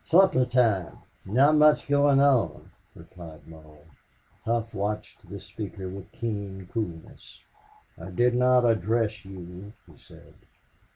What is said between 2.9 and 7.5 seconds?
replied Mull. Hough watched this speaker with keen coolness.